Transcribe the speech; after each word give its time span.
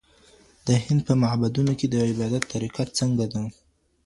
د 0.67 0.69
هند 0.85 1.01
په 1.07 1.13
معبدونو 1.21 1.71
کي 1.79 1.85
د 1.89 1.95
عبادت 2.09 2.43
طریقه 2.53 2.83
څنګه 2.97 3.25
ده؟ 3.33 3.41